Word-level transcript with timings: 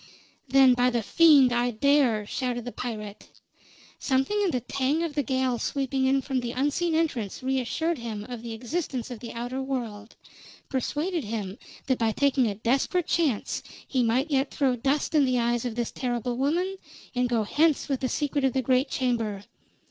"Then, 0.47 0.73
by 0.73 0.89
the 0.89 1.03
fiend, 1.03 1.53
I 1.53 1.69
dare!" 1.69 2.25
shouted 2.25 2.65
the 2.65 2.71
pirate. 2.71 3.29
Something 3.99 4.41
in 4.41 4.49
the 4.49 4.61
tang 4.61 5.03
of 5.03 5.13
the 5.13 5.21
gale 5.21 5.59
sweeping 5.59 6.05
in 6.07 6.23
from 6.23 6.39
the 6.39 6.53
unseen 6.53 6.95
entrance 6.95 7.43
reassured 7.43 7.99
him 7.99 8.23
of 8.27 8.41
the 8.41 8.53
existence 8.53 9.11
of 9.11 9.19
the 9.19 9.31
outer 9.31 9.61
world; 9.61 10.15
persuaded 10.69 11.25
him 11.25 11.59
that 11.85 11.99
by 11.99 12.13
taking 12.13 12.47
a 12.47 12.55
desperate 12.55 13.05
chance 13.05 13.61
he 13.87 14.01
might 14.01 14.31
yet 14.31 14.49
throw 14.49 14.75
dust 14.75 15.13
in 15.13 15.23
the 15.23 15.37
eyes 15.37 15.65
of 15.65 15.75
this 15.75 15.91
terrible 15.91 16.35
woman 16.35 16.77
and 17.13 17.29
go 17.29 17.43
hence 17.43 17.87
with 17.87 17.99
the 17.99 18.09
secret 18.09 18.43
of 18.43 18.53
the 18.53 18.63
great 18.63 18.89
chamber. 18.89 19.43